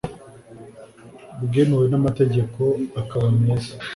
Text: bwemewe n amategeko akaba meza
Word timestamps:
bwemewe 1.43 1.85
n 1.91 1.95
amategeko 1.99 2.61
akaba 3.01 3.27
meza 3.39 3.73